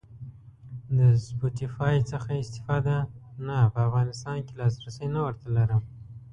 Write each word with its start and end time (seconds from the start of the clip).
د 0.97 0.99
سپوټیفای 1.25 1.97
څخه 2.11 2.31
استفاده؟ 2.43 2.95
نه 3.47 3.57
په 3.73 3.79
افغانستان 3.87 4.37
کی 4.45 4.53
لاسرسی 4.59 5.07
نه 5.15 5.19
ور 5.23 5.35
ته 5.41 5.47
لرم 5.57 5.81